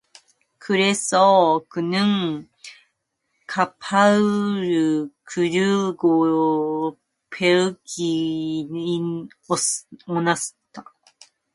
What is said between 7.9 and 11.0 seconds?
일어났다.